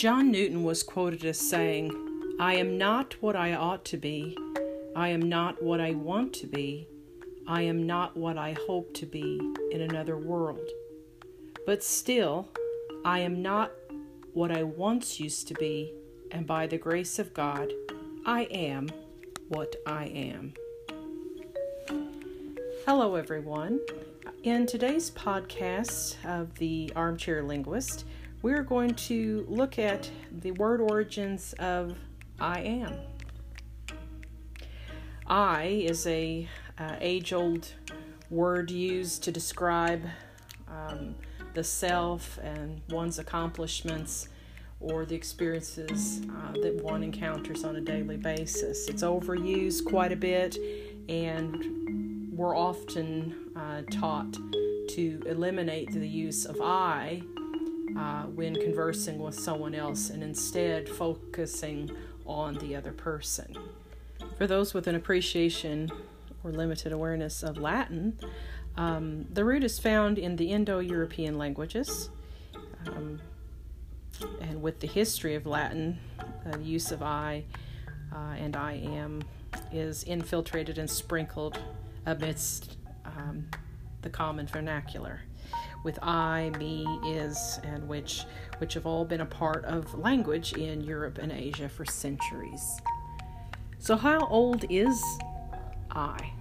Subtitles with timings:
[0.00, 1.92] John Newton was quoted as saying,
[2.40, 4.34] I am not what I ought to be.
[4.96, 6.88] I am not what I want to be.
[7.46, 9.38] I am not what I hope to be
[9.70, 10.66] in another world.
[11.66, 12.48] But still,
[13.04, 13.72] I am not
[14.32, 15.92] what I once used to be,
[16.30, 17.70] and by the grace of God,
[18.24, 18.88] I am
[19.48, 20.54] what I am.
[22.86, 23.80] Hello, everyone.
[24.44, 28.06] In today's podcast of the Armchair Linguist,
[28.42, 31.96] we're going to look at the word origins of
[32.40, 32.94] I am.
[35.26, 37.72] I is a uh, age-old
[38.30, 40.02] word used to describe
[40.68, 41.14] um,
[41.52, 44.28] the self and one's accomplishments
[44.80, 48.88] or the experiences uh, that one encounters on a daily basis.
[48.88, 50.56] It's overused quite a bit,
[51.10, 57.22] and we're often uh, taught to eliminate the use of I
[57.96, 61.90] uh, when conversing with someone else and instead focusing
[62.26, 63.56] on the other person.
[64.36, 65.90] For those with an appreciation
[66.44, 68.18] or limited awareness of Latin,
[68.76, 72.10] um, the root is found in the Indo European languages.
[72.86, 73.20] Um,
[74.40, 75.98] and with the history of Latin,
[76.44, 77.44] the use of I
[78.12, 79.22] uh, and I am
[79.72, 81.58] is infiltrated and sprinkled
[82.06, 83.46] amidst um,
[84.02, 85.20] the common vernacular.
[85.82, 88.24] With I, me, is, and which,
[88.58, 92.80] which have all been a part of language in Europe and Asia for centuries.
[93.78, 95.02] So, how old is
[95.90, 96.32] I?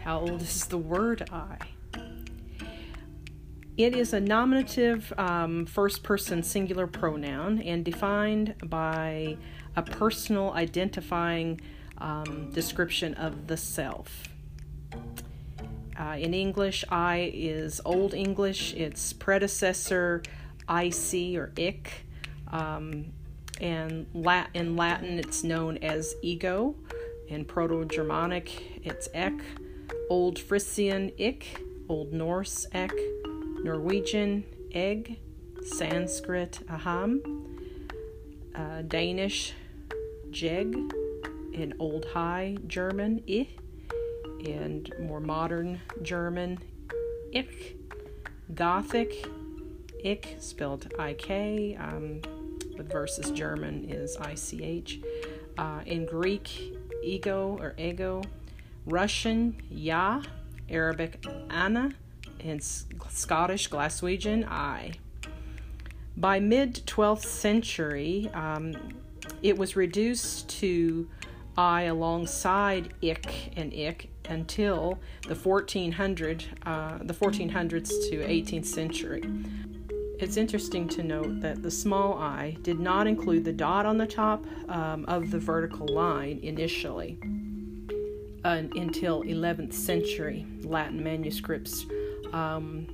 [0.00, 1.56] How old is the word I?
[3.78, 9.36] It is a nominative um, first person singular pronoun and defined by
[9.76, 11.60] a personal identifying
[11.98, 14.24] um, description of the self.
[15.98, 20.22] Uh, in English, I is Old English, its predecessor,
[20.70, 22.04] IC or ick.
[22.52, 23.06] Um,
[23.60, 26.76] and Lat- in Latin, it's known as ego.
[27.26, 29.40] In Proto Germanic, it's ek.
[30.08, 31.60] Old Frisian, ik.
[31.88, 32.92] Old Norse, ek.
[33.64, 35.18] Norwegian, egg,
[35.62, 37.20] Sanskrit, aham,
[38.54, 39.52] uh, Danish,
[40.30, 40.74] jeg,
[41.52, 43.48] in Old High German, i,
[44.46, 46.58] and more modern German,
[47.32, 47.76] ich,
[48.54, 49.26] Gothic,
[50.02, 52.20] ich, spelled ik, um,
[52.88, 55.02] versus German is ich,
[55.58, 56.48] uh, in Greek,
[57.02, 58.22] ego or ego,
[58.86, 60.22] Russian, ya,
[60.70, 61.92] Arabic, ana,
[62.42, 64.92] and Scottish Glaswegian I.
[66.16, 68.74] By mid 12th century, um,
[69.42, 71.08] it was reduced to
[71.58, 74.96] I alongside ick and ick until
[75.26, 79.24] the 1400, uh, the 1400s to 18th century.
[80.20, 84.06] It's interesting to note that the small i did not include the dot on the
[84.06, 87.18] top um, of the vertical line initially
[88.44, 91.86] uh, until 11th century Latin manuscripts
[92.32, 92.86] um,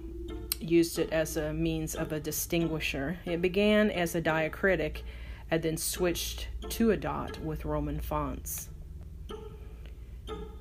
[0.58, 3.18] used it as a means of a distinguisher.
[3.26, 5.02] It began as a diacritic
[5.50, 8.70] and then switched to a dot with Roman fonts.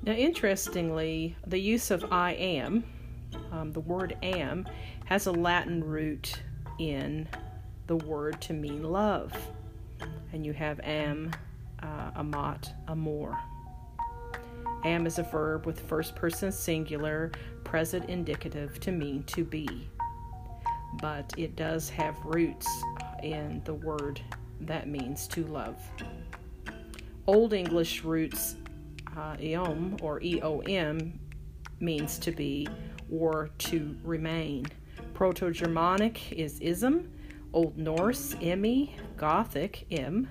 [0.05, 2.83] Now, interestingly, the use of I am,
[3.51, 4.67] um, the word am,
[5.05, 6.41] has a Latin root
[6.77, 7.27] in
[7.87, 9.33] the word to mean love.
[10.33, 11.31] And you have am,
[11.81, 13.37] uh, amat, amor.
[14.83, 17.31] Am is a verb with first person singular,
[17.63, 19.89] present indicative to mean to be.
[21.01, 22.67] But it does have roots
[23.23, 24.19] in the word
[24.67, 25.81] that means to love.
[27.27, 28.55] Old English roots
[29.15, 31.13] uh, eom or eom
[31.79, 32.67] means to be
[33.11, 34.65] or to remain.
[35.13, 37.09] Proto Germanic is ism,
[37.53, 40.27] Old Norse emi, Gothic im,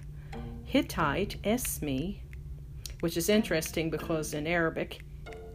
[0.65, 2.19] Hittite esmi,
[3.01, 5.03] which is interesting because in Arabic,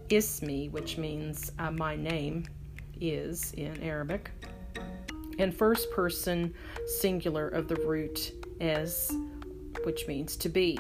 [0.10, 2.46] ismi, which means uh, my name,
[3.00, 4.32] is in Arabic,
[5.40, 6.54] and first person
[7.00, 9.14] singular of the root es,
[9.84, 10.80] which means to be.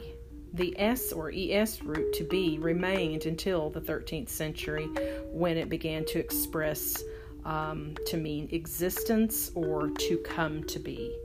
[0.54, 4.86] The S or ES root to be remained until the 13th century
[5.32, 7.04] when it began to express
[7.46, 11.16] um, to mean existence or to come to be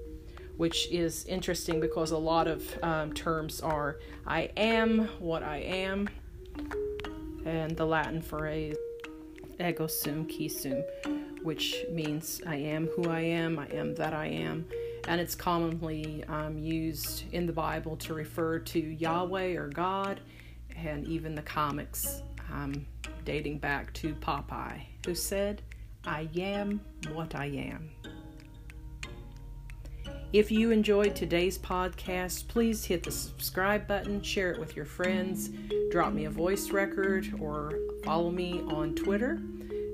[0.57, 6.09] which is interesting because a lot of um, terms are I am what I am,
[7.45, 8.77] and the Latin phrase
[9.59, 10.85] ego sum qui sum,
[11.43, 14.67] which means I am who I am, I am that I am.
[15.09, 20.21] And it's commonly um, used in the Bible to refer to Yahweh or God,
[20.77, 22.23] and even the comics
[22.53, 22.87] um,
[23.25, 25.63] dating back to Popeye, who said,
[26.05, 26.81] I am
[27.13, 27.91] what I am.
[30.33, 35.51] If you enjoyed today's podcast, please hit the subscribe button, share it with your friends,
[35.91, 39.43] drop me a voice record, or follow me on Twitter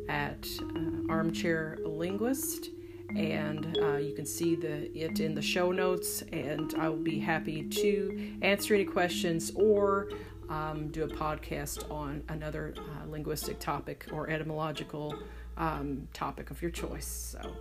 [0.08, 0.46] at
[0.76, 2.70] uh, Armchair Linguist.
[3.16, 7.18] And uh, you can see the it in the show notes, and I will be
[7.18, 10.10] happy to answer any questions or
[10.48, 15.14] um, do a podcast on another uh, linguistic topic or etymological
[15.56, 17.06] um, topic of your choice.
[17.06, 17.56] So.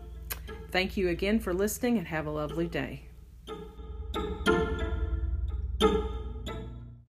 [0.72, 3.04] Thank you again for listening and have a lovely day.